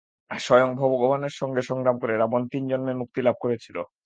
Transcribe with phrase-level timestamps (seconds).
[0.31, 3.77] স্বয়ং ভগবানের সঙ্গে সংগ্রাম করে রাবণ তিন জন্মে মুক্তিলাভ করেছিল।